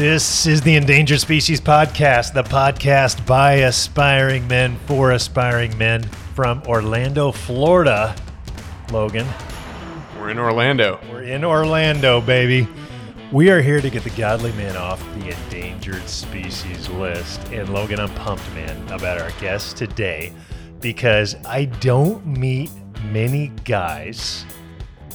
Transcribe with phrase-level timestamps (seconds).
[0.00, 6.02] This is the Endangered Species Podcast, the podcast by aspiring men for aspiring men
[6.34, 8.16] from Orlando, Florida.
[8.90, 9.26] Logan,
[10.18, 10.98] We're in Orlando.
[11.10, 12.66] we're in Orlando, baby.
[13.30, 17.38] We are here to get the godly man off the endangered species list.
[17.52, 20.32] And Logan, I'm pumped, man, about our guest today
[20.80, 22.70] because I don't meet
[23.10, 24.46] many guys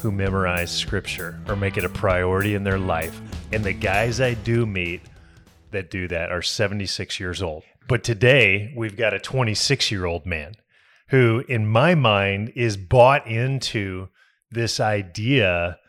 [0.04, 3.20] who memorize scripture or make it a priority in their life.
[3.56, 5.00] And the guys I do meet
[5.72, 7.64] that do that are 76 years old.
[7.88, 10.56] But today we've got a 26 year old man
[11.08, 14.10] who, in my mind, is bought into
[14.52, 15.80] this idea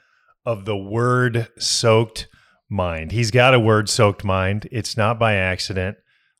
[0.44, 2.28] of the word soaked
[2.68, 3.10] mind.
[3.10, 4.68] He's got a word soaked mind.
[4.70, 5.96] It's not by accident.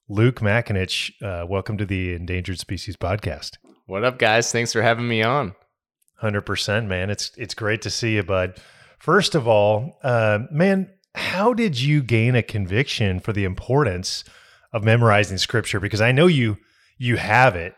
[0.09, 3.57] Luke McAninch, uh, welcome to the Endangered Species Podcast.
[3.87, 4.53] What up, guys?
[4.53, 5.57] Thanks for having me on.
[6.19, 7.11] Hundred percent, man.
[7.11, 8.61] It's it's great to see you, bud.
[9.01, 14.23] First of all, uh, man, how did you gain a conviction for the importance
[14.73, 15.81] of memorizing scripture?
[15.81, 16.59] Because I know you
[16.99, 17.75] you have it,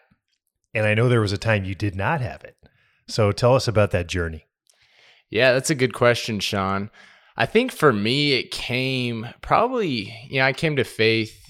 [0.74, 2.56] and I know there was a time you did not have it.
[3.08, 4.46] So tell us about that journey.
[5.30, 6.90] Yeah, that's a good question, Sean.
[7.36, 11.40] I think for me, it came probably, you know, I came to faith,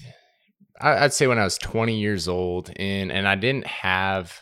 [0.79, 4.39] I'd say when I was 20 years old, and, and I didn't have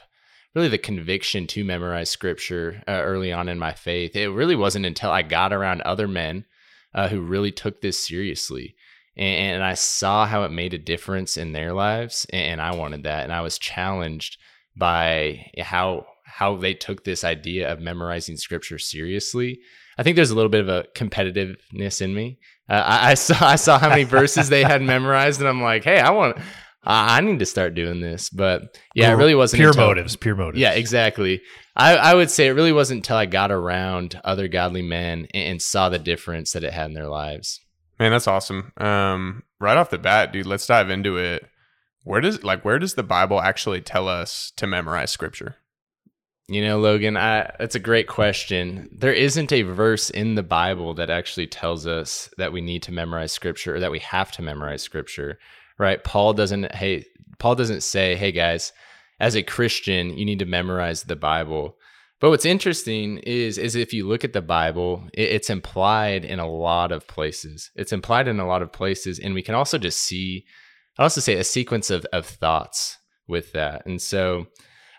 [0.54, 4.16] really the conviction to memorize scripture uh, early on in my faith.
[4.16, 6.46] It really wasn't until I got around other men
[6.94, 8.76] uh, who really took this seriously.
[9.16, 13.04] And, and I saw how it made a difference in their lives, and I wanted
[13.04, 13.24] that.
[13.24, 14.38] And I was challenged
[14.76, 19.60] by how how they took this idea of memorizing scripture seriously.
[19.98, 22.38] I think there's a little bit of a competitiveness in me.
[22.70, 25.84] Uh, I, I saw I saw how many verses they had memorized, and I'm like,
[25.84, 26.38] hey, I want,
[26.88, 28.30] I I need to start doing this.
[28.30, 30.16] But yeah, it really wasn't pure until- motives.
[30.16, 30.60] Pure motives.
[30.60, 31.42] Yeah, exactly.
[31.76, 35.44] I, I would say it really wasn't until I got around other godly men and,
[35.44, 37.62] and saw the difference that it had in their lives.
[38.00, 38.72] Man, that's awesome.
[38.78, 41.46] Um, right off the bat, dude, let's dive into it.
[42.04, 45.58] Where does like where does the Bible actually tell us to memorize scripture?
[46.50, 48.88] You know, Logan, I, that's a great question.
[48.98, 52.94] There isn't a verse in the Bible that actually tells us that we need to
[52.94, 55.40] memorize scripture or that we have to memorize scripture,
[55.78, 56.04] right?
[56.04, 57.06] Paul doesn't hey
[57.40, 58.74] Paul doesn't say, "Hey guys,
[59.20, 61.78] as a Christian, you need to memorize the Bible."
[62.20, 66.40] But what's interesting is is if you look at the Bible, it, it's implied in
[66.40, 67.72] a lot of places.
[67.76, 70.46] It's implied in a lot of places and we can also just see
[70.98, 73.86] I also say a sequence of of thoughts with that.
[73.86, 74.48] And so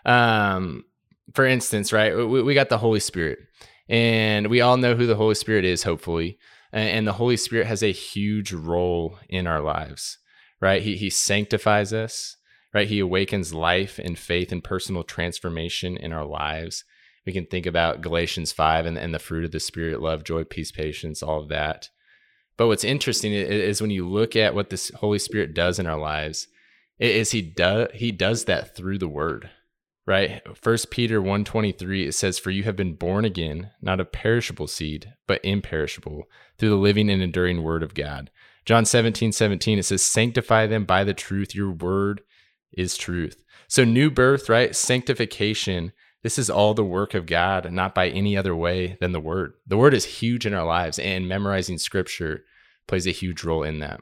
[0.05, 0.85] um
[1.33, 3.39] for instance, right, we, we got the Holy Spirit,
[3.87, 6.37] and we all know who the Holy Spirit is, hopefully.
[6.71, 10.17] And, and the Holy Spirit has a huge role in our lives,
[10.61, 10.81] right?
[10.81, 12.37] He, he sanctifies us,
[12.73, 12.87] right?
[12.87, 16.83] He awakens life and faith and personal transformation in our lives.
[17.25, 20.43] We can think about Galatians 5 and, and the fruit of the Spirit love, joy,
[20.43, 21.89] peace, patience, all of that.
[22.57, 25.99] But what's interesting is when you look at what this Holy Spirit does in our
[25.99, 26.47] lives,
[26.99, 29.49] is he does he does that through the word
[30.05, 34.67] right first peter 123 it says for you have been born again not of perishable
[34.67, 36.23] seed but imperishable
[36.57, 38.29] through the living and enduring word of god
[38.69, 41.55] john 17 17 it says sanctify them by the truth.
[41.55, 42.21] Your word
[42.71, 43.43] is truth.
[43.67, 44.75] So new birth right?
[44.75, 45.91] Sanctification
[46.21, 49.53] this is all the work of god not by any other way than the word.
[49.65, 52.43] The word is huge in our lives and memorizing scripture
[52.85, 54.01] plays a huge role in that.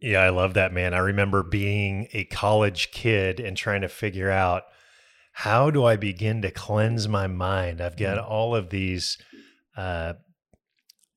[0.00, 0.92] Yeah, I love that, man.
[0.92, 4.64] I remember being a college kid and trying to figure out
[5.30, 7.80] how do I begin to cleanse my mind?
[7.80, 9.16] I've got all of these
[9.76, 10.14] uh,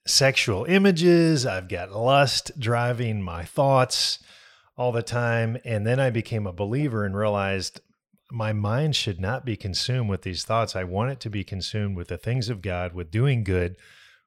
[0.05, 4.19] sexual images, I've got lust driving my thoughts
[4.77, 5.57] all the time.
[5.65, 7.81] And then I became a believer and realized
[8.31, 10.75] my mind should not be consumed with these thoughts.
[10.75, 13.77] I want it to be consumed with the things of God, with doing good,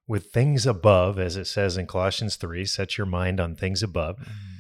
[0.06, 4.16] with things above, as it says in Colossians 3 set your mind on things above.
[4.16, 4.56] Mm-hmm.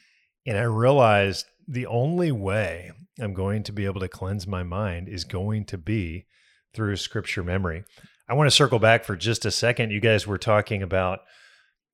[0.46, 2.90] And I realized the only way
[3.20, 6.26] I'm going to be able to cleanse my mind is going to be
[6.74, 7.84] through scripture memory.
[8.28, 9.90] I want to circle back for just a second.
[9.90, 11.20] You guys were talking about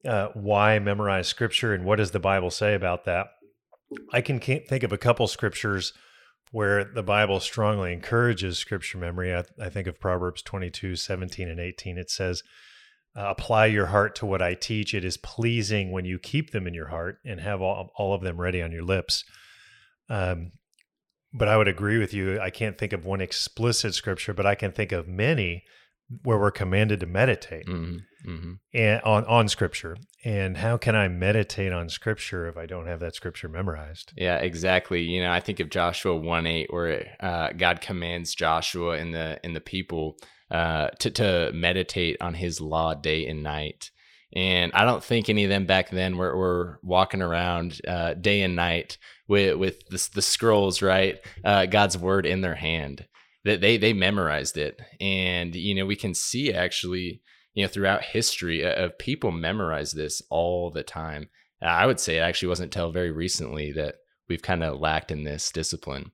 [0.04, 3.28] uh, why memorize scripture and what does the Bible say about that.
[4.12, 5.92] I can think of a couple scriptures
[6.50, 9.34] where the Bible strongly encourages scripture memory.
[9.34, 11.98] I, I think of Proverbs 22, 17, and 18.
[11.98, 12.42] It says,
[13.16, 14.92] uh, apply your heart to what I teach.
[14.92, 18.22] It is pleasing when you keep them in your heart and have all, all of
[18.22, 19.24] them ready on your lips.
[20.08, 20.52] Um,
[21.32, 22.40] but I would agree with you.
[22.40, 25.64] I can't think of one explicit scripture, but I can think of many
[26.22, 28.58] where we're commanded to meditate Mhm, mhm.
[28.74, 29.96] and on on scripture.
[30.24, 34.12] And how can I meditate on scripture if I don't have that scripture memorized?
[34.16, 35.02] Yeah, exactly.
[35.02, 39.38] You know, I think of Joshua one eight, where uh, God commands Joshua and the
[39.44, 40.16] and the people
[40.50, 43.90] uh, to to meditate on His law day and night.
[44.36, 48.42] And I don't think any of them back then were, were walking around uh, day
[48.42, 48.98] and night
[49.28, 51.18] with with the, the scrolls, right?
[51.44, 53.06] Uh, God's word in their hand.
[53.44, 57.20] That they they memorized it, and you know we can see actually
[57.52, 61.28] you know throughout history uh, of people memorize this all the time.
[61.62, 63.96] Uh, I would say it actually wasn't until very recently that
[64.28, 66.12] we've kind of lacked in this discipline.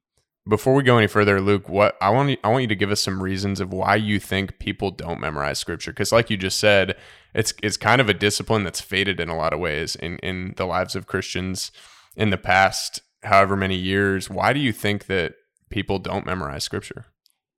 [0.49, 2.91] Before we go any further, Luke, what I want you, I want you to give
[2.91, 6.59] us some reasons of why you think people don't memorize scripture because like you just
[6.59, 6.97] said,
[7.35, 10.55] it's it's kind of a discipline that's faded in a lot of ways in in
[10.57, 11.71] the lives of Christians
[12.17, 14.31] in the past however many years.
[14.31, 15.35] Why do you think that
[15.69, 17.07] people don't memorize scripture?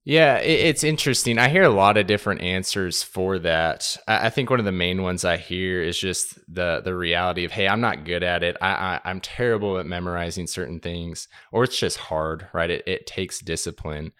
[0.04, 1.38] Yeah, it's interesting.
[1.38, 3.96] I hear a lot of different answers for that.
[4.08, 7.52] I think one of the main ones I hear is just the the reality of,
[7.52, 8.56] hey, I'm not good at it.
[8.60, 12.68] I, I am terrible at memorizing certain things, or it's just hard, right?
[12.68, 14.10] It it takes discipline.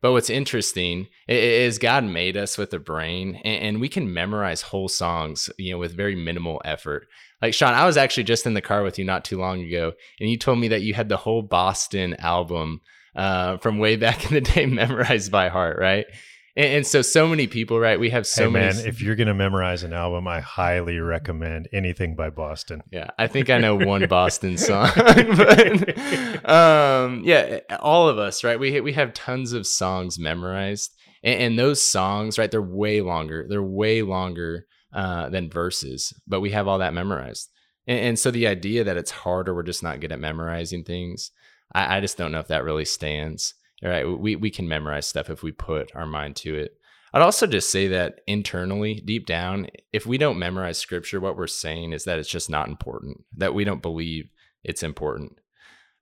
[0.00, 4.88] But what's interesting is God made us with a brain, and we can memorize whole
[4.88, 7.08] songs, you know, with very minimal effort.
[7.40, 9.92] Like Sean, I was actually just in the car with you not too long ago,
[10.20, 12.80] and you told me that you had the whole Boston album
[13.14, 16.06] uh, from way back in the day memorized by heart, right?
[16.54, 17.98] And, and, so, so many people, right?
[17.98, 18.76] We have so hey, many.
[18.76, 22.82] Man, if you're going to memorize an album, I highly recommend anything by Boston.
[22.90, 28.60] Yeah, I think I know one Boston song, but um, yeah, all of us, right?
[28.60, 30.92] We we have tons of songs memorized,
[31.22, 32.50] and, and those songs, right?
[32.50, 33.46] They're way longer.
[33.48, 37.50] They're way longer uh, than verses, but we have all that memorized.
[37.86, 40.84] And, and so the idea that it's hard or we're just not good at memorizing
[40.84, 41.30] things
[41.72, 43.54] I, I just don't know if that really stands.
[43.84, 46.76] All right, we we can memorize stuff if we put our mind to it.
[47.14, 51.46] I'd also just say that internally, deep down, if we don't memorize scripture, what we're
[51.46, 54.30] saying is that it's just not important, that we don't believe
[54.64, 55.38] it's important.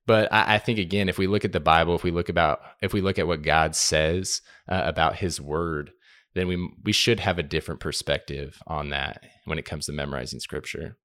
[0.05, 2.61] But I, I think again, if we look at the Bible, if we look about
[2.81, 5.91] if we look at what God says uh, about His Word,
[6.33, 10.39] then we we should have a different perspective on that when it comes to memorizing
[10.39, 10.97] scripture.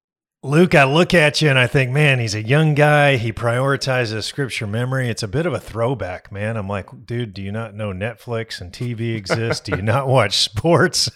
[0.43, 3.17] Luke, I look at you and I think, man, he's a young guy.
[3.17, 5.09] He prioritizes scripture memory.
[5.09, 6.57] It's a bit of a throwback, man.
[6.57, 9.65] I'm like, dude, do you not know Netflix and TV exist?
[9.65, 11.09] do you not watch sports?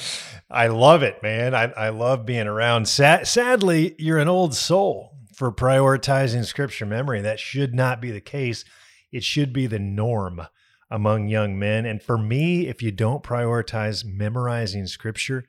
[0.50, 1.54] I love it, man.
[1.54, 2.86] I, I love being around.
[2.86, 7.22] Sad, sadly, you're an old soul for prioritizing scripture memory.
[7.22, 8.66] That should not be the case.
[9.10, 10.48] It should be the norm
[10.90, 11.86] among young men.
[11.86, 15.46] And for me, if you don't prioritize memorizing scripture,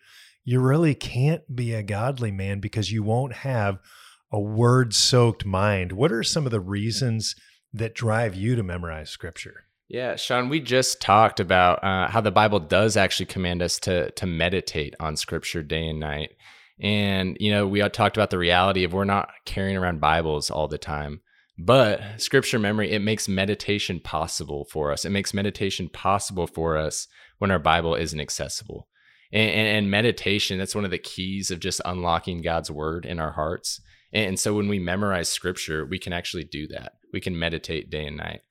[0.48, 3.80] you really can't be a godly man because you won't have
[4.32, 5.92] a word soaked mind.
[5.92, 7.36] What are some of the reasons
[7.74, 9.66] that drive you to memorize scripture?
[9.90, 14.10] Yeah, Sean, we just talked about uh, how the Bible does actually command us to
[14.12, 16.30] to meditate on scripture day and night.
[16.80, 20.70] And, you know, we talked about the reality of we're not carrying around Bibles all
[20.70, 21.20] the time.
[21.58, 25.04] But scripture memory, it makes meditation possible for us.
[25.04, 28.88] It makes meditation possible for us when our Bible isn't accessible
[29.32, 33.32] and, and, meditation that's one of the keys of just unlocking god's word in our
[33.32, 33.82] hearts.
[34.14, 36.94] And so when we memorize scripture we can actually do that.
[37.14, 38.42] We can meditate day and night.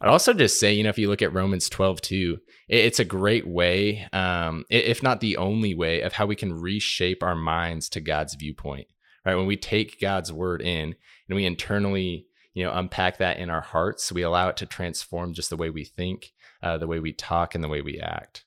[0.00, 2.38] I'd also just say you know if you look at romans 12 2
[2.68, 7.22] it's a great way um, if not the only way of how we can reshape
[7.22, 8.88] our minds to god's viewpoint
[9.24, 9.36] right?
[9.36, 10.94] When we take god's word in
[11.28, 15.32] and we internally you know unpack that in our hearts we allow it to transform
[15.34, 16.32] just the way we think
[16.62, 18.43] uh, the way we talk and the way we act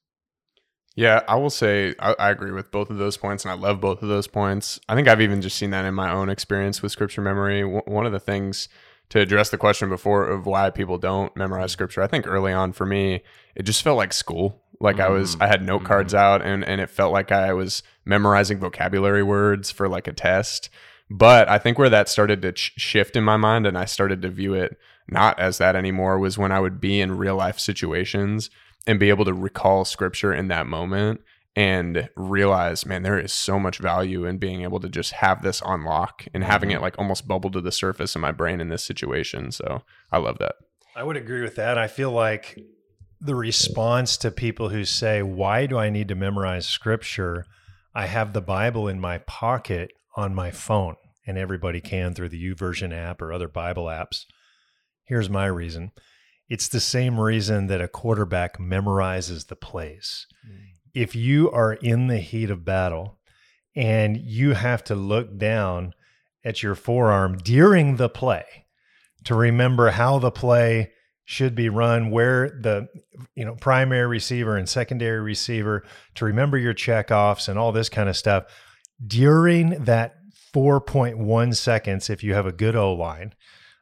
[0.97, 3.79] yeah, I will say I, I, agree with both of those points, and I love
[3.79, 4.79] both of those points.
[4.89, 7.61] I think I've even just seen that in my own experience with scripture memory.
[7.61, 8.67] W- one of the things
[9.09, 12.73] to address the question before of why people don't memorize scripture, I think early on
[12.73, 13.21] for me,
[13.55, 14.63] it just felt like school.
[14.79, 15.05] Like mm-hmm.
[15.05, 15.43] I was, mm.
[15.43, 16.23] I had note cards mm-hmm.
[16.23, 20.71] out, and and it felt like I was memorizing vocabulary words for like a test.
[21.11, 24.23] But I think where that started to ch- shift in my mind, and I started
[24.23, 27.59] to view it not as that anymore, was when I would be in real life
[27.59, 28.49] situations
[28.87, 31.21] and be able to recall scripture in that moment
[31.55, 35.61] and realize, man, there is so much value in being able to just have this
[35.65, 36.83] unlock and having it mm-hmm.
[36.83, 39.51] like almost bubble to the surface in my brain in this situation.
[39.51, 40.55] So I love that.
[40.95, 41.77] I would agree with that.
[41.77, 42.57] I feel like
[43.19, 47.45] the response to people who say, Why do I need to memorize scripture?
[47.93, 52.53] I have the Bible in my pocket on my phone, and everybody can through the
[52.53, 54.25] YouVersion app or other Bible apps.
[55.05, 55.91] Here's my reason
[56.49, 60.27] it's the same reason that a quarterback memorizes the plays.
[60.47, 60.59] Mm.
[60.93, 63.19] If you are in the heat of battle
[63.75, 65.93] and you have to look down
[66.43, 68.45] at your forearm during the play
[69.25, 70.91] to remember how the play
[71.25, 72.87] should be run, where the
[73.35, 75.83] you know primary receiver and secondary receiver
[76.15, 78.45] to remember your checkoffs and all this kind of stuff
[79.05, 80.15] during that
[80.53, 83.33] 4.1 seconds if you have a good O line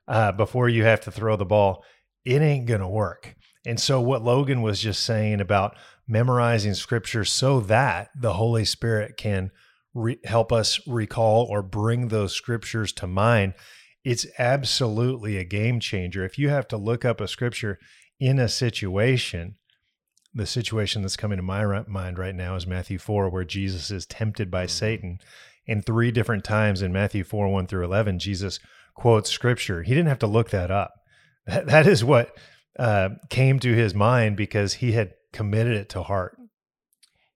[0.07, 1.85] uh, before you have to throw the ball
[2.25, 3.35] it ain't going to work.
[3.65, 5.75] And so, what Logan was just saying about
[6.07, 9.51] memorizing scripture so that the Holy Spirit can
[9.93, 13.53] re- help us recall or bring those scriptures to mind,
[14.03, 16.23] it's absolutely a game changer.
[16.23, 17.79] If you have to look up a scripture
[18.19, 19.55] in a situation,
[20.33, 24.05] the situation that's coming to my mind right now is Matthew 4, where Jesus is
[24.05, 24.69] tempted by mm-hmm.
[24.69, 25.19] Satan.
[25.67, 28.59] And three different times in Matthew 4, 1 through 11, Jesus
[28.93, 29.81] quotes scripture.
[29.81, 30.93] He didn't have to look that up.
[31.47, 32.35] That, is what
[32.79, 36.37] uh, came to his mind because he had committed it to heart.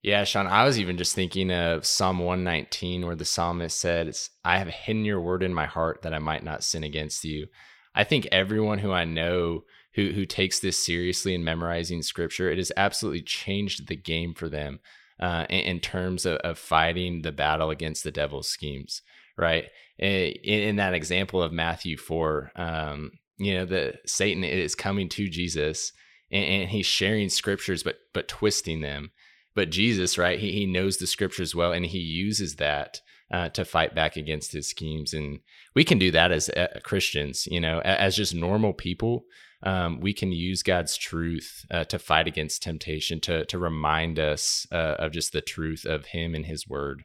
[0.02, 4.58] Yeah, Sean, I was even just thinking of Psalm 119, where the psalmist said, I
[4.58, 7.48] have hidden your word in my heart that I might not sin against you.
[7.94, 9.64] I think everyone who I know
[9.94, 14.48] who, who takes this seriously in memorizing scripture, it has absolutely changed the game for
[14.48, 14.80] them
[15.18, 19.02] uh, in, in, terms of, of fighting the battle against the devil's schemes,
[19.36, 19.66] right?
[19.98, 25.28] In, in that example of Matthew 4, um, you know that satan is coming to
[25.28, 25.92] jesus
[26.30, 29.10] and, and, he's sharing scriptures but but twisting them.
[29.54, 33.00] But jesus right he, he knows the scriptures well and he uses that
[33.32, 35.12] uh, to fight back against his schemes.
[35.12, 35.38] And
[35.74, 39.24] we can do that as uh, christians you know as just normal people
[39.62, 44.66] um, we can use god's truth uh, to fight against temptation to to remind us
[44.70, 47.04] uh, of just the truth of him and his word.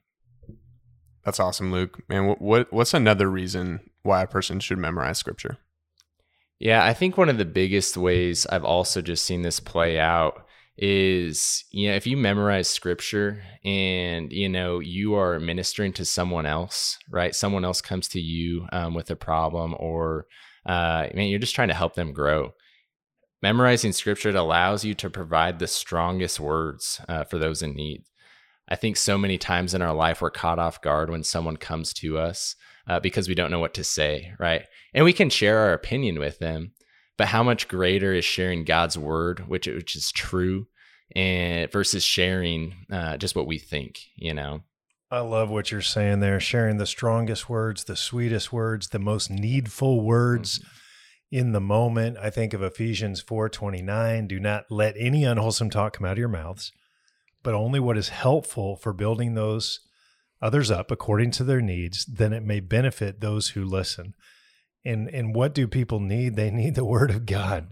[1.23, 2.03] That's awesome luke.
[2.07, 5.57] Man what, what what's another reason why a person should memorize scripture
[6.65, 10.47] yeah, I think one of the biggest ways I've also just seen this play out
[10.79, 16.47] is you know if you memorize scripture and you know you are ministering to someone
[16.47, 17.35] else right?
[17.35, 20.25] Someone else comes to you um, with a problem or
[20.65, 22.55] uh, man you're just trying to help them grow.
[23.43, 28.05] Memorizing scripture it allows you to provide the strongest words uh, for those in need
[28.67, 31.93] i think so many times in our life we're caught off guard when someone comes
[31.93, 32.55] to us
[32.87, 34.63] uh, because we don't know what to say, right?
[34.93, 36.71] And we can share our opinion with them,
[37.17, 40.67] but how much greater is sharing God's word, which which is true,
[41.15, 44.61] and versus sharing uh, just what we think, you know?
[45.11, 49.29] I love what you're saying there, sharing the strongest words, the sweetest words, the most
[49.29, 50.59] needful words.
[50.59, 50.69] Mm-hmm
[51.31, 52.15] in the moment.
[52.21, 56.29] I think of Ephesians 4:29, do not let any unwholesome talk come out of your
[56.29, 56.71] mouths,
[57.45, 59.79] but only what is helpful for building those
[60.41, 64.15] others up according to their needs, then it may benefit those who listen.
[64.83, 66.35] And and what do people need?
[66.35, 67.71] They need the word of God.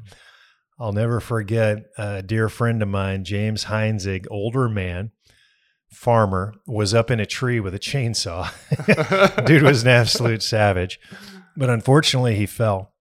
[0.79, 5.11] I'll never forget a dear friend of mine, James Heinzig, older man,
[5.89, 8.49] farmer, was up in a tree with a chainsaw.
[9.45, 10.99] Dude was an absolute savage.
[11.55, 12.93] But unfortunately, he fell.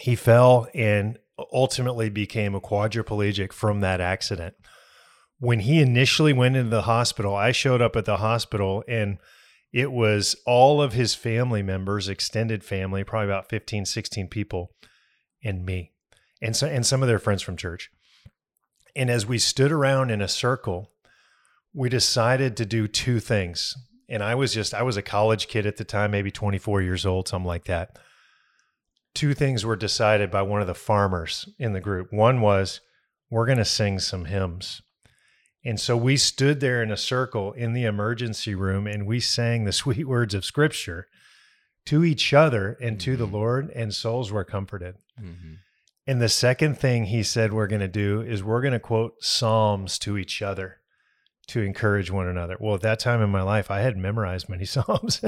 [0.00, 1.18] He fell and
[1.52, 4.54] ultimately became a quadriplegic from that accident
[5.40, 9.18] when he initially went into the hospital, I showed up at the hospital and
[9.72, 14.72] it was all of his family members, extended family, probably about 15, 16 people,
[15.44, 15.92] and me.
[16.40, 17.90] And so and some of their friends from church.
[18.96, 20.90] And as we stood around in a circle,
[21.74, 23.74] we decided to do two things.
[24.08, 27.04] And I was just I was a college kid at the time, maybe 24 years
[27.04, 27.98] old, something like that.
[29.14, 32.12] Two things were decided by one of the farmers in the group.
[32.12, 32.80] One was
[33.30, 34.80] we're going to sing some hymns
[35.68, 39.64] and so we stood there in a circle in the emergency room and we sang
[39.64, 41.08] the sweet words of scripture
[41.84, 43.20] to each other and to mm-hmm.
[43.20, 44.94] the Lord, and souls were comforted.
[45.20, 45.54] Mm-hmm.
[46.06, 49.22] And the second thing he said we're going to do is we're going to quote
[49.22, 50.78] Psalms to each other
[51.48, 52.56] to encourage one another.
[52.58, 55.22] Well, at that time in my life, I had memorized many Psalms.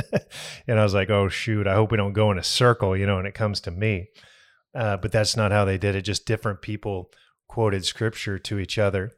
[0.66, 3.04] and I was like, oh, shoot, I hope we don't go in a circle, you
[3.04, 4.09] know, when it comes to me.
[4.75, 6.02] Uh, but that's not how they did it.
[6.02, 7.11] Just different people
[7.47, 9.12] quoted scripture to each other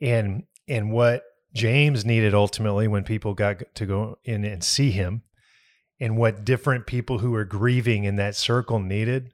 [0.00, 5.22] and and what James needed ultimately when people got to go in and see him,
[5.98, 9.32] and what different people who were grieving in that circle needed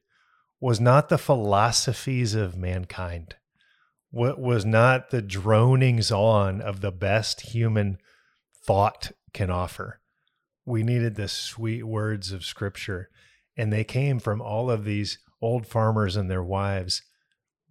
[0.61, 3.35] was not the philosophies of mankind,
[4.11, 7.99] what was not the dronings on of the best human
[8.65, 10.01] thought can offer.
[10.65, 13.11] We needed the sweet words of scripture,
[13.57, 17.03] and they came from all of these old farmers and their wives'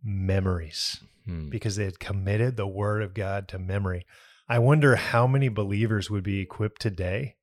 [0.03, 1.49] memories hmm.
[1.49, 4.05] because they had committed the word of God to memory.
[4.47, 7.35] I wonder how many believers would be equipped today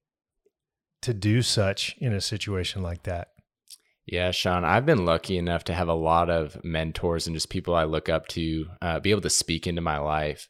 [1.03, 3.29] to do such in a situation like that.
[4.07, 7.75] Yeah, Sean, I've been lucky enough to have a lot of mentors and just people
[7.75, 10.49] I look up to uh, be able to speak into my life.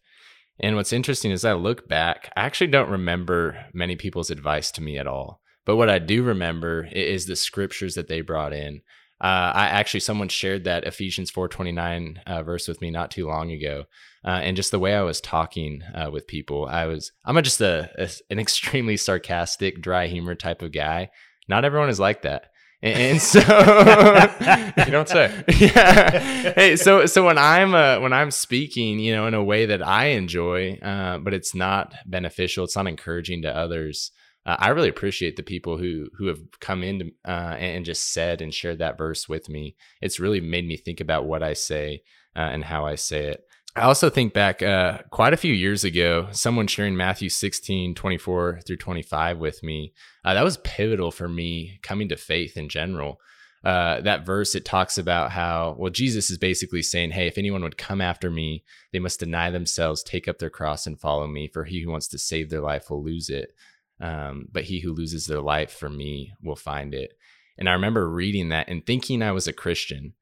[0.59, 4.83] And what's interesting is I look back, I actually don't remember many people's advice to
[4.83, 5.41] me at all.
[5.67, 8.81] But what I do remember is the scriptures that they brought in.
[9.21, 13.53] Uh, I actually someone shared that Ephesians 4:29 uh, verse with me not too long
[13.53, 13.85] ago,
[14.25, 17.61] uh, and just the way I was talking uh, with people, I was I'm just
[17.61, 21.11] a, a, an extremely sarcastic, dry humor type of guy.
[21.49, 22.47] Not everyone is like that,
[22.83, 23.41] And, and so
[24.87, 25.45] you don't say.
[25.59, 26.53] yeah.
[26.55, 29.87] Hey, so so when I'm uh, when I'm speaking, you know, in a way that
[29.87, 34.13] I enjoy, uh, but it's not beneficial, it's not encouraging to others.
[34.51, 38.43] Uh, I really appreciate the people who who have come in uh, and just said
[38.43, 39.77] and shared that verse with me.
[40.01, 42.03] It's really made me think about what I say
[42.35, 43.45] uh, and how I say it.
[43.77, 48.61] I also think back uh, quite a few years ago, someone sharing Matthew 16, 24
[48.67, 49.93] through 25 with me.
[50.25, 53.21] Uh, that was pivotal for me coming to faith in general.
[53.63, 57.63] Uh, that verse, it talks about how, well, Jesus is basically saying, hey, if anyone
[57.63, 61.47] would come after me, they must deny themselves, take up their cross, and follow me.
[61.47, 63.53] For he who wants to save their life will lose it.
[64.01, 67.13] Um, but he who loses their life for me will find it.
[67.59, 70.15] And I remember reading that and thinking I was a Christian.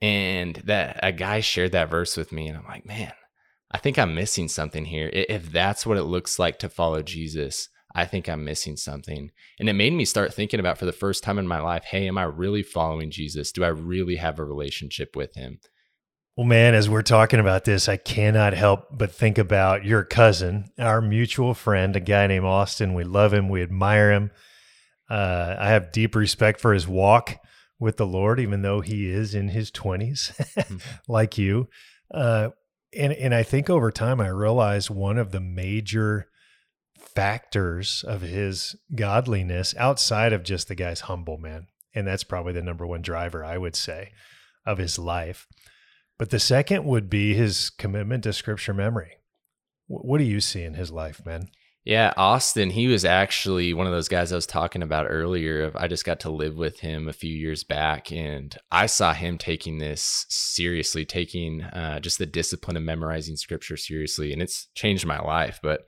[0.00, 3.12] And that a guy shared that verse with me and i'm like man
[3.70, 5.10] i think i'm missing something here.
[5.12, 9.30] If that's what it looks like to follow jesus i think i'm missing something.
[9.58, 12.08] And it made me start thinking about for the first time in my life hey
[12.08, 13.52] am i really following jesus?
[13.52, 15.60] Do i really have a relationship with him
[16.40, 20.64] well man as we're talking about this i cannot help but think about your cousin
[20.78, 24.30] our mutual friend a guy named austin we love him we admire him
[25.10, 27.36] uh, i have deep respect for his walk
[27.80, 30.76] with the Lord, even though he is in his 20s, mm-hmm.
[31.08, 31.68] like you.
[32.12, 32.50] Uh,
[32.96, 36.28] and, and I think over time, I realized one of the major
[36.98, 41.68] factors of his godliness outside of just the guy's humble man.
[41.94, 44.12] And that's probably the number one driver, I would say,
[44.66, 45.46] of his life.
[46.20, 49.12] But the second would be his commitment to scripture memory.
[49.86, 51.48] What do you see in his life, man?
[51.82, 55.72] Yeah, Austin, he was actually one of those guys I was talking about earlier.
[55.74, 59.38] I just got to live with him a few years back, and I saw him
[59.38, 65.06] taking this seriously, taking uh, just the discipline of memorizing scripture seriously, and it's changed
[65.06, 65.58] my life.
[65.62, 65.86] But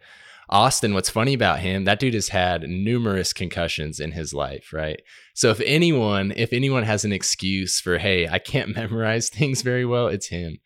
[0.48, 5.00] Austin, what's funny about him, that dude has had numerous concussions in his life, right?
[5.34, 9.84] So if anyone, if anyone has an excuse for, hey, I can't memorize things very
[9.84, 10.58] well, it's him.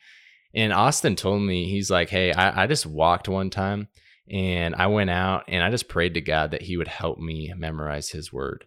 [0.54, 3.88] And Austin told me, he's like, hey, I, I just walked one time
[4.30, 7.52] and I went out and I just prayed to God that He would help me
[7.56, 8.64] memorize His Word.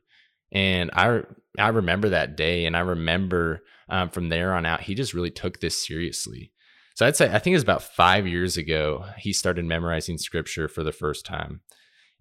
[0.52, 1.22] And I
[1.58, 5.32] I remember that day, and I remember um, from there on out, he just really
[5.32, 6.52] took this seriously.
[7.00, 10.68] So I'd say I think it was about five years ago he started memorizing Scripture
[10.68, 11.62] for the first time,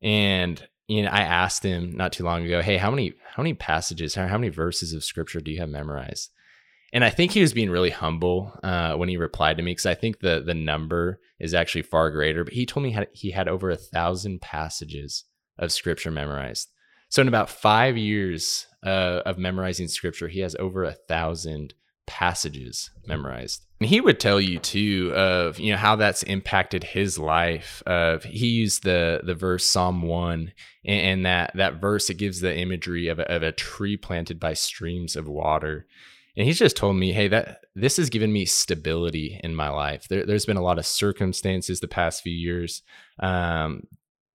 [0.01, 3.55] and you know I asked him not too long ago, hey, how many how many
[3.55, 6.31] passages, how, how many verses of Scripture do you have memorized?
[6.93, 9.85] and I think he was being really humble uh, when he replied to me because
[9.85, 12.45] I think the the number is actually far greater.
[12.45, 15.25] But he told me he had over a thousand passages
[15.59, 16.71] of scripture memorized.
[17.09, 21.75] So in about five years uh, of memorizing scripture, he has over a thousand
[22.09, 23.65] passages memorized.
[23.81, 27.83] And he would tell you too of you know how that's impacted his life.
[27.87, 30.53] Of he used the the verse Psalm one,
[30.85, 34.55] and, that that verse it gives the imagery of a, of a tree planted by
[34.55, 35.87] streams of water
[36.39, 40.07] and he's just told me, hey, that this has given me stability in my life.
[40.07, 42.83] There, has been a lot of circumstances the past few years
[43.19, 43.89] um,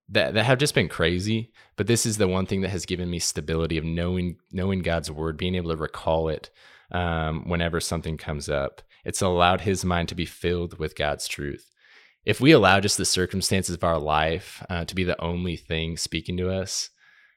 [0.09, 3.09] that that have just been crazy, but this is the one thing that has given
[3.09, 6.49] me stability of knowing knowing God's word, being able to recall it
[6.93, 8.81] um, whenever something comes up.
[9.03, 11.69] It's allowed his mind to be filled with God's truth.
[12.25, 15.97] If we allow just the circumstances of our life uh, to be the only thing
[15.97, 16.89] speaking to us,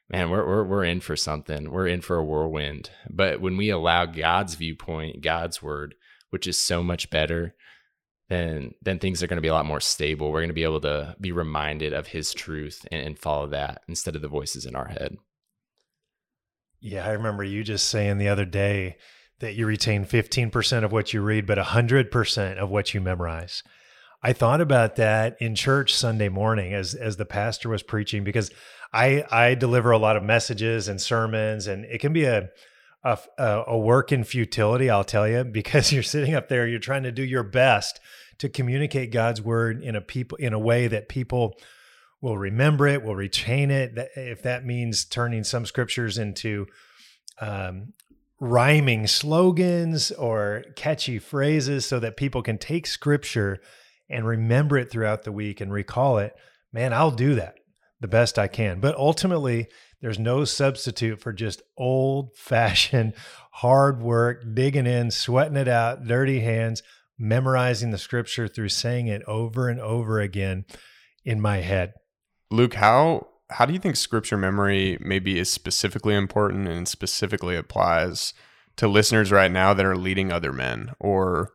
[0.09, 1.71] man, we're, we're, we're in for something.
[1.71, 2.89] We're in for a whirlwind.
[3.09, 5.95] But when we allow God's viewpoint, God's word,
[6.29, 7.55] which is so much better,
[8.29, 10.31] then then things are going to be a lot more stable.
[10.31, 13.81] We're going to be able to be reminded of His truth and, and follow that
[13.87, 15.17] instead of the voices in our head.
[16.79, 18.97] Yeah, I remember you just saying the other day
[19.39, 23.63] that you retain 15% of what you read, but 100% of what you memorize.
[24.23, 28.49] I thought about that in church Sunday morning as as the pastor was preaching because
[28.91, 32.49] I I deliver a lot of messages and sermons, and it can be a
[33.03, 33.17] a,
[33.67, 34.89] a work in futility.
[34.89, 37.99] I'll tell you because you're sitting up there, you're trying to do your best
[38.39, 41.55] to communicate God's word in a people in a way that people
[42.19, 43.93] will remember it, will retain it.
[44.15, 46.65] If that means turning some scriptures into
[47.39, 47.93] um,
[48.39, 53.59] rhyming slogans or catchy phrases so that people can take scripture
[54.09, 56.35] and remember it throughout the week and recall it,
[56.71, 57.55] man, I'll do that
[57.99, 58.79] the best I can.
[58.79, 59.67] But ultimately,
[60.01, 63.13] there's no substitute for just old fashioned
[63.53, 66.83] hard work, digging in, sweating it out, dirty hands,
[67.17, 70.65] memorizing the scripture through saying it over and over again
[71.25, 71.93] in my head.
[72.51, 78.33] Luke, how how do you think scripture memory maybe is specifically important and specifically applies
[78.75, 81.53] to listeners right now that are leading other men or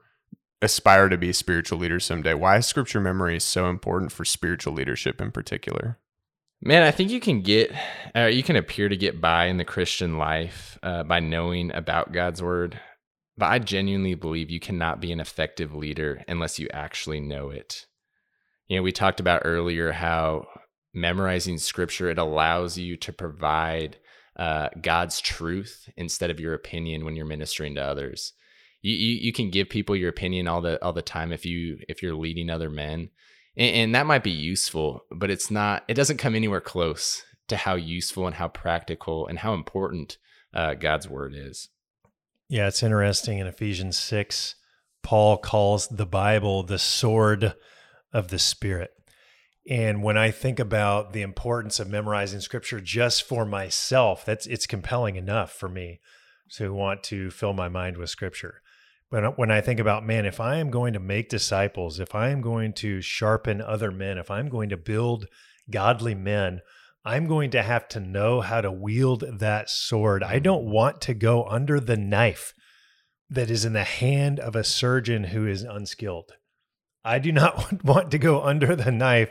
[0.61, 2.35] aspire to be spiritual leaders someday?
[2.35, 5.99] Why is scripture memory so important for spiritual leadership in particular?
[6.65, 7.73] Man, I think you can get,
[8.15, 12.13] uh, you can appear to get by in the Christian life uh, by knowing about
[12.13, 12.79] God's word.
[13.37, 17.87] But I genuinely believe you cannot be an effective leader unless you actually know it.
[18.69, 20.47] You know, we talked about earlier how
[20.95, 23.97] memorizing scripture it allows you to provide
[24.37, 28.33] uh, God's truth instead of your opinion when you're ministering to others.
[28.81, 31.79] You, you, you can give people your opinion all the all the time if you
[31.89, 33.11] if you're leading other men,
[33.57, 35.85] and, and that might be useful, but it's not.
[35.87, 40.17] It doesn't come anywhere close to how useful and how practical and how important
[40.55, 41.69] uh, God's word is.
[42.49, 43.39] Yeah, it's interesting.
[43.39, 44.57] In Ephesians 6,
[45.03, 47.55] Paul calls the Bible the sword
[48.13, 48.91] of the Spirit.
[49.69, 54.67] And when I think about the importance of memorizing scripture just for myself, that's it's
[54.67, 56.01] compelling enough for me
[56.57, 58.61] to want to fill my mind with scripture.
[59.11, 62.15] But uh, when I think about, man, if I am going to make disciples, if
[62.15, 65.27] I am going to sharpen other men, if I'm going to build
[65.71, 66.61] godly men,
[67.05, 70.23] I'm going to have to know how to wield that sword.
[70.23, 72.55] I don't want to go under the knife
[73.29, 76.33] that is in the hand of a surgeon who is unskilled.
[77.05, 79.31] I do not want to go under the knife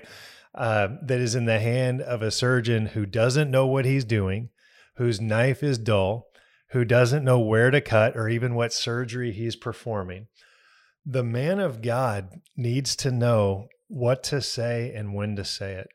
[0.54, 4.50] uh, that is in the hand of a surgeon who doesn't know what he's doing,
[4.96, 6.28] whose knife is dull,
[6.72, 10.28] who doesn't know where to cut or even what surgery he's performing.
[11.06, 15.88] The man of God needs to know what to say and when to say it.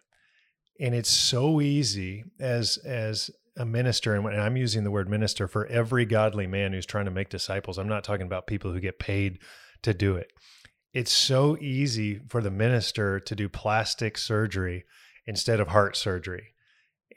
[0.79, 5.67] And it's so easy as as a minister, and I'm using the word minister for
[5.69, 7.79] every godly man who's trying to make disciples.
[7.79, 9.39] I'm not talking about people who get paid
[9.83, 10.31] to do it
[10.97, 14.87] it's so easy for the minister to do plastic surgery
[15.27, 16.55] instead of heart surgery.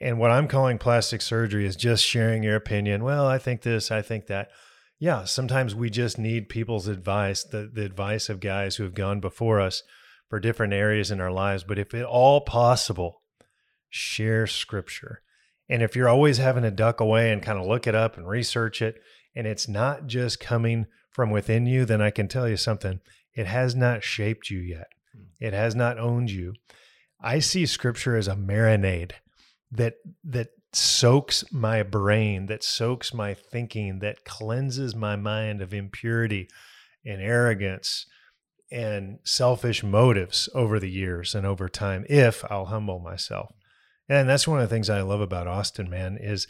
[0.02, 3.02] And what I'm calling plastic surgery is just sharing your opinion.
[3.02, 4.50] Well, I think this, I think that.
[4.98, 9.18] Yeah, sometimes we just need people's advice, the, the advice of guys who have gone
[9.18, 9.82] before us
[10.28, 11.64] for different areas in our lives.
[11.64, 13.22] But if at all possible,
[13.88, 15.22] share scripture.
[15.70, 18.28] And if you're always having to duck away and kind of look it up and
[18.28, 19.00] research it,
[19.34, 23.00] and it's not just coming from within you, then I can tell you something
[23.34, 24.88] it has not shaped you yet.
[25.12, 25.24] Hmm.
[25.38, 26.54] It has not owned you.
[27.20, 29.12] I see scripture as a marinade
[29.70, 36.48] that that soaks my brain, that soaks my thinking, that cleanses my mind of impurity
[37.04, 38.06] and arrogance
[38.70, 43.52] and selfish motives over the years and over time if I'll humble myself.
[44.08, 46.46] And that's one of the things I love about Austin, man, is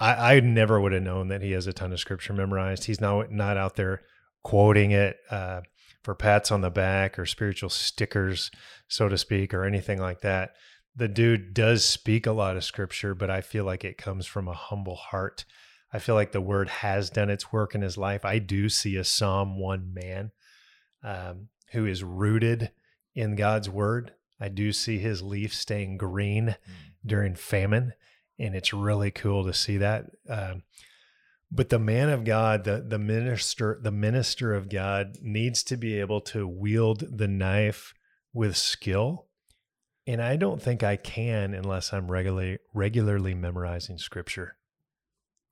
[0.00, 2.84] I, I never would have known that he has a ton of scripture memorized.
[2.84, 4.02] He's not not out there
[4.42, 5.62] quoting it, uh,
[6.04, 8.50] for pats on the back or spiritual stickers,
[8.86, 10.54] so to speak, or anything like that.
[10.94, 14.46] The dude does speak a lot of scripture, but I feel like it comes from
[14.46, 15.44] a humble heart.
[15.92, 18.24] I feel like the word has done its work in his life.
[18.24, 20.30] I do see a Psalm 1 man
[21.02, 22.70] um, who is rooted
[23.14, 24.12] in God's word.
[24.40, 26.56] I do see his leaf staying green mm.
[27.06, 27.94] during famine,
[28.38, 30.06] and it's really cool to see that.
[30.28, 30.64] Um,
[31.50, 36.00] but the man of God, the the minister, the minister of God needs to be
[36.00, 37.94] able to wield the knife
[38.32, 39.26] with skill.
[40.06, 44.56] And I don't think I can unless I'm regularly regularly memorizing scripture.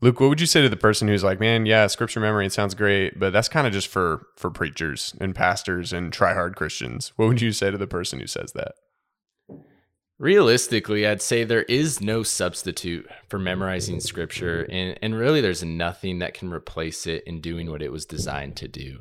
[0.00, 2.52] Luke, what would you say to the person who's like, "Man, yeah, scripture memory it
[2.52, 6.56] sounds great, but that's kind of just for for preachers and pastors and try hard
[6.56, 8.72] Christians." What would you say to the person who says that?
[10.22, 16.20] Realistically, I'd say there is no substitute for memorizing scripture, and, and really there's nothing
[16.20, 19.00] that can replace it in doing what it was designed to do.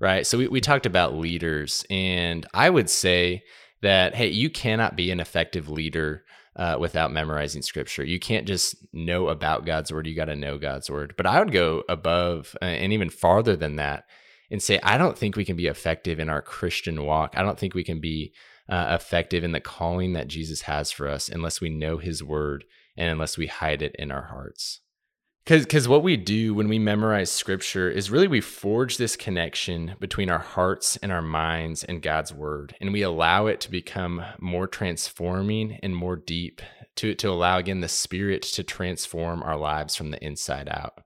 [0.00, 0.26] Right.
[0.26, 3.44] So we, we talked about leaders, and I would say
[3.82, 6.24] that, hey, you cannot be an effective leader
[6.56, 8.02] uh, without memorizing scripture.
[8.02, 11.14] You can't just know about God's word, you got to know God's word.
[11.16, 14.06] But I would go above uh, and even farther than that
[14.50, 17.34] and say, I don't think we can be effective in our Christian walk.
[17.36, 18.32] I don't think we can be
[18.68, 22.64] uh, effective in the calling that Jesus has for us unless we know his word
[22.96, 24.80] and unless we hide it in our hearts.
[25.44, 30.28] Because what we do when we memorize scripture is really we forge this connection between
[30.28, 32.74] our hearts and our minds and God's word.
[32.80, 36.62] And we allow it to become more transforming and more deep
[36.96, 41.04] to, to allow, again, the spirit to transform our lives from the inside out.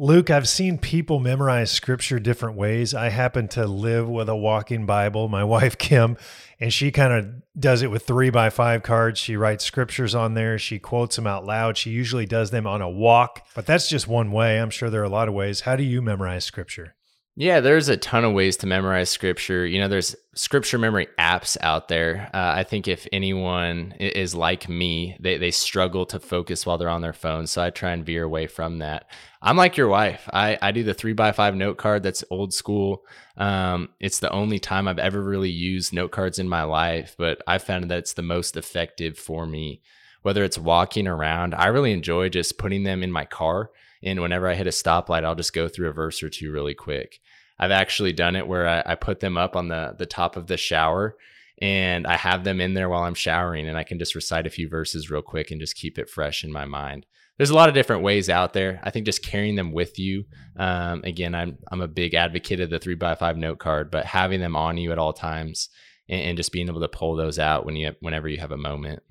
[0.00, 2.94] Luke, I've seen people memorize scripture different ways.
[2.94, 6.16] I happen to live with a walking Bible, my wife, Kim,
[6.60, 9.18] and she kind of does it with three by five cards.
[9.18, 10.56] She writes scriptures on there.
[10.56, 11.76] She quotes them out loud.
[11.76, 14.60] She usually does them on a walk, but that's just one way.
[14.60, 15.62] I'm sure there are a lot of ways.
[15.62, 16.94] How do you memorize scripture?
[17.40, 19.64] Yeah, there's a ton of ways to memorize scripture.
[19.64, 22.28] You know, there's scripture memory apps out there.
[22.34, 26.88] Uh, I think if anyone is like me, they, they struggle to focus while they're
[26.88, 27.46] on their phone.
[27.46, 29.08] So I try and veer away from that.
[29.40, 30.28] I'm like your wife.
[30.32, 33.04] I, I do the three by five note card that's old school.
[33.36, 37.40] Um, it's the only time I've ever really used note cards in my life, but
[37.46, 39.80] I found that it's the most effective for me
[40.22, 41.54] whether it's walking around.
[41.54, 43.70] I really enjoy just putting them in my car.
[44.02, 46.74] And whenever I hit a stoplight, I'll just go through a verse or two really
[46.74, 47.20] quick.
[47.58, 50.46] I've actually done it where I, I put them up on the, the top of
[50.46, 51.16] the shower
[51.60, 54.50] and I have them in there while I'm showering and I can just recite a
[54.50, 57.04] few verses real quick and just keep it fresh in my mind.
[57.36, 58.80] There's a lot of different ways out there.
[58.82, 60.24] I think just carrying them with you.
[60.56, 64.04] Um, again, I'm I'm a big advocate of the three by five note card, but
[64.06, 65.68] having them on you at all times
[66.08, 68.56] and, and just being able to pull those out when you whenever you have a
[68.56, 69.02] moment.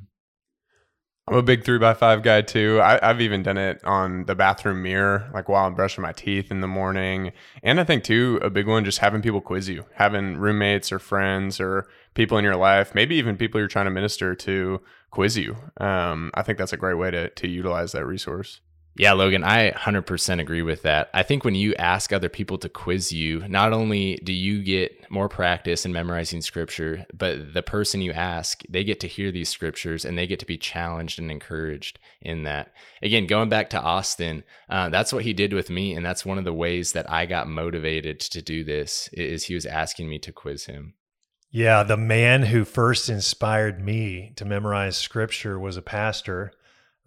[1.28, 2.80] I'm a big three by five guy too.
[2.82, 6.52] I, have even done it on the bathroom mirror, like while I'm brushing my teeth
[6.52, 7.34] in the morning.
[7.62, 11.00] And I think too, a big one, just having people quiz you, having roommates or
[11.00, 15.38] friends or people in your life, maybe even people you're trying to minister to quiz
[15.38, 15.58] you.
[15.82, 18.62] Um, I think that's a great way to to utilize that resource.
[19.00, 21.10] Yeah, Logan, I 100% agree with that.
[21.14, 25.12] I think when you ask other people to quiz you, not only do you get
[25.12, 29.50] more practice in memorizing scripture, but the person you ask, they get to hear these
[29.50, 32.74] scriptures and they get to be challenged and encouraged in that.
[33.04, 35.94] Again, going back to Austin, uh, that's what he did with me.
[35.94, 39.54] And that's one of the ways that I got motivated to do this is he
[39.54, 40.96] was asking me to quiz him.
[41.52, 46.52] Yeah, the man who first inspired me to memorize scripture was a pastor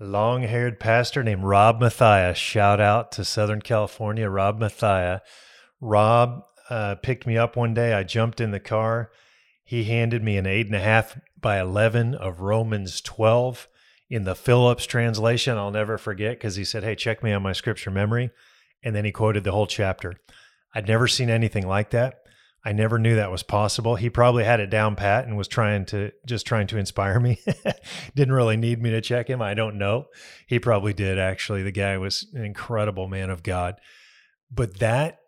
[0.01, 2.35] long haired pastor named Rob Mathia.
[2.35, 5.21] Shout out to Southern California, Rob Mathia.
[5.81, 7.93] Rob uh, picked me up one day.
[7.93, 9.11] I jumped in the car.
[9.63, 13.69] He handed me an eight and a half by 11 of Romans 12
[14.09, 15.57] in the Phillips translation.
[15.57, 18.31] I'll never forget because he said, Hey, check me on my scripture memory.
[18.83, 20.15] And then he quoted the whole chapter.
[20.75, 22.20] I'd never seen anything like that.
[22.65, 23.97] I never knew that was possible.
[23.97, 27.41] He probably had it down pat and was trying to just trying to inspire me.
[28.15, 29.41] Didn't really need me to check him.
[29.41, 30.07] I don't know.
[30.47, 31.63] He probably did actually.
[31.63, 33.77] The guy was an incredible man of God.
[34.51, 35.19] But that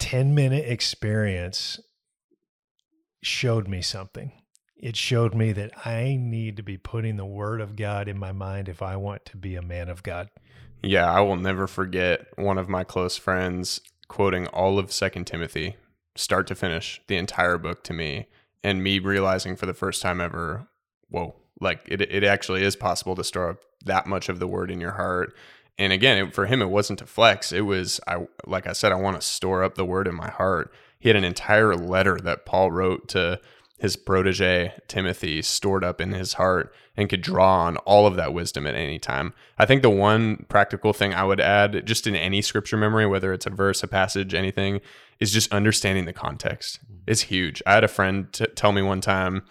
[0.00, 1.78] 10 minute experience
[3.22, 4.32] showed me something.
[4.76, 8.32] It showed me that I need to be putting the word of God in my
[8.32, 10.30] mind if I want to be a man of God.
[10.82, 15.76] Yeah, I will never forget one of my close friends quoting all of Second Timothy
[16.16, 18.26] start to finish, the entire book to me,
[18.62, 20.68] and me realizing for the first time ever,
[21.08, 24.70] whoa, like it, it actually is possible to store up that much of the word
[24.70, 25.34] in your heart.
[25.76, 27.52] And again, it, for him, it wasn't to flex.
[27.52, 30.30] It was, I like I said, I want to store up the word in my
[30.30, 30.72] heart.
[30.98, 33.40] He had an entire letter that Paul wrote to
[33.78, 38.32] his protege Timothy stored up in his heart and could draw on all of that
[38.32, 39.34] wisdom at any time.
[39.58, 43.32] I think the one practical thing I would add, just in any scripture memory, whether
[43.32, 44.80] it's a verse, a passage, anything,
[45.18, 46.80] is just understanding the context.
[46.84, 47.02] Mm-hmm.
[47.06, 47.62] It's huge.
[47.66, 49.42] I had a friend t- tell me one time,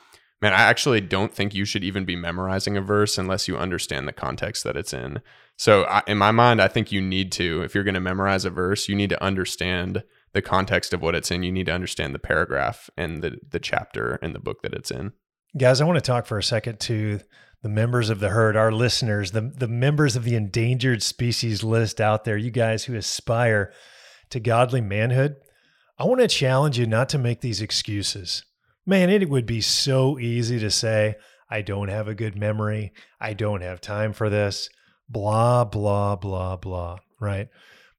[0.41, 4.07] man, I actually don't think you should even be memorizing a verse unless you understand
[4.07, 5.21] the context that it's in.
[5.55, 8.43] So, I, in my mind, I think you need to, if you're going to memorize
[8.43, 10.03] a verse, you need to understand
[10.33, 11.43] the context of what it's in.
[11.43, 14.91] You need to understand the paragraph and the the chapter in the book that it's
[14.91, 15.13] in.
[15.55, 17.19] Guys, I want to talk for a second to
[17.61, 22.01] the members of the herd, our listeners, the the members of the endangered species list
[22.01, 23.71] out there, you guys who aspire
[24.31, 25.35] to godly manhood.
[25.99, 28.43] I want to challenge you not to make these excuses.
[28.83, 31.15] Man, it would be so easy to say,
[31.49, 32.91] I don't have a good memory.
[33.21, 34.69] I don't have time for this.
[35.07, 36.97] Blah, blah, blah, blah.
[37.19, 37.47] Right?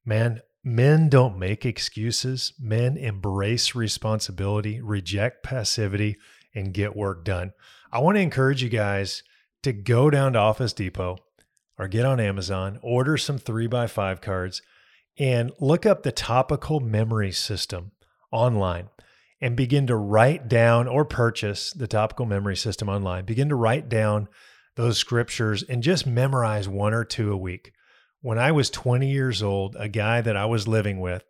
[0.03, 2.53] Man, Men don't make excuses.
[2.59, 6.17] Men embrace responsibility, reject passivity,
[6.55, 7.51] and get work done.
[7.91, 9.21] I want to encourage you guys
[9.63, 11.17] to go down to Office Depot
[11.77, 14.61] or get on Amazon, order some three by five cards,
[15.19, 17.91] and look up the topical memory system
[18.31, 18.89] online
[19.41, 23.25] and begin to write down or purchase the topical memory system online.
[23.25, 24.29] Begin to write down
[24.75, 27.73] those scriptures and just memorize one or two a week
[28.25, 31.23] when I was 20 years old, a guy that I was living with,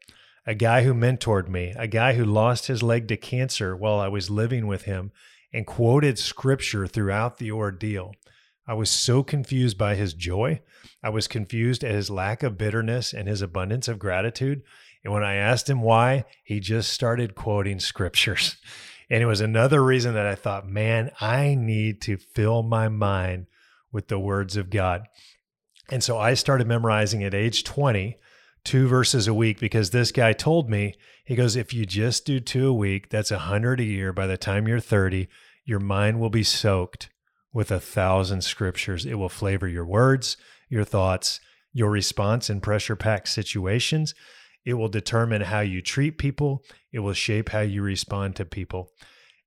[0.46, 4.08] a guy who mentored me, a guy who lost his leg to cancer while I
[4.08, 5.12] was living with him
[5.52, 8.14] and quoted scripture throughout the ordeal.
[8.68, 10.62] I was so confused by his joy.
[11.04, 14.64] I was confused at his lack of bitterness and his abundance of gratitude.
[15.04, 18.58] And when I asked him why, he just started quoting scriptures.
[19.08, 23.46] And it was another reason that I thought, man, I need to fill my mind
[23.92, 25.04] with the words of God.
[25.92, 28.18] And so I started memorizing at age 20,
[28.66, 32.40] two verses a week, because this guy told me, he goes, if you just do
[32.40, 34.12] two a week, that's a hundred a year.
[34.12, 35.28] By the time you're 30,
[35.64, 37.10] your mind will be soaked
[37.54, 39.06] with a thousand scriptures.
[39.06, 40.36] It will flavor your words,
[40.68, 41.40] your thoughts,
[41.72, 44.14] your response in pressure packed situations.
[44.66, 46.64] It will determine how you treat people.
[46.92, 48.90] It will shape how you respond to people.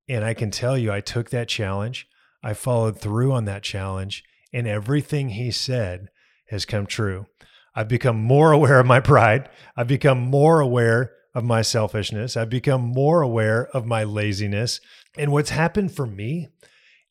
[0.08, 2.06] And I can tell you, I took that challenge.
[2.42, 4.24] I followed through on that challenge.
[4.52, 6.08] And everything he said
[6.48, 7.26] has come true.
[7.78, 9.48] I've become more aware of my pride.
[9.76, 12.36] I've become more aware of my selfishness.
[12.36, 14.80] I've become more aware of my laziness.
[15.16, 16.48] And what's happened for me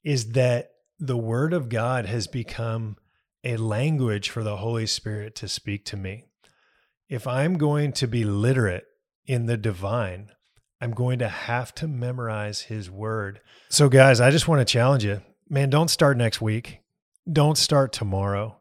[0.03, 2.97] is that the Word of God has become
[3.45, 6.25] a language for the Holy Spirit to speak to me.
[7.07, 8.83] If I'm going to be literate
[9.25, 10.31] in the divine,
[10.81, 13.39] I'm going to have to memorize His Word.
[13.69, 16.81] So, guys, I just want to challenge you man, don't start next week.
[17.31, 18.59] Don't start tomorrow.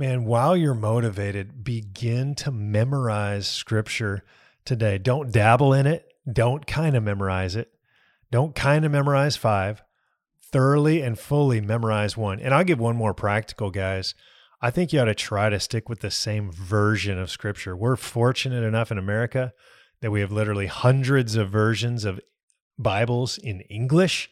[0.00, 4.24] Man, while you're motivated, begin to memorize Scripture
[4.64, 4.96] today.
[4.96, 6.06] Don't dabble in it.
[6.32, 7.70] Don't kind of memorize it.
[8.30, 9.82] Don't kind of memorize five.
[10.40, 12.40] Thoroughly and fully memorize one.
[12.40, 14.14] And I'll give one more practical, guys.
[14.62, 17.76] I think you ought to try to stick with the same version of scripture.
[17.76, 19.52] We're fortunate enough in America
[20.00, 22.20] that we have literally hundreds of versions of
[22.78, 24.30] Bibles in English.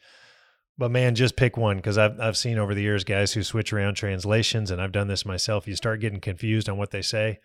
[0.78, 3.72] But man, just pick one because I've I've seen over the years guys who switch
[3.72, 5.66] around translations, and I've done this myself.
[5.66, 7.40] You start getting confused on what they say,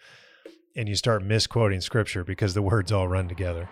[0.76, 3.68] and you start misquoting scripture because the words all run together.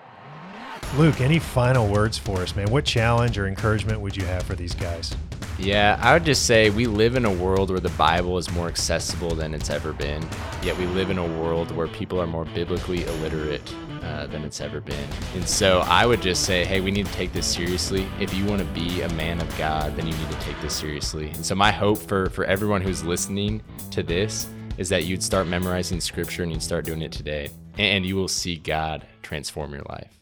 [0.98, 2.72] Luke, any final words for us, man?
[2.72, 5.16] What challenge or encouragement would you have for these guys?
[5.60, 8.68] Yeah, I would just say we live in a world where the Bible is more
[8.68, 10.28] accessible than it's ever been.
[10.64, 13.62] Yet we live in a world where people are more biblically illiterate
[14.04, 15.10] uh, than it's ever been.
[15.36, 18.08] And so I would just say, hey, we need to take this seriously.
[18.20, 20.76] If you want to be a man of God, then you need to take this
[20.76, 21.30] seriously.
[21.30, 23.62] And so my hope for for everyone who's listening
[23.92, 28.06] to this is that you'd start memorizing scripture and you'd start doing it today, and
[28.06, 30.21] you will see God transform your life.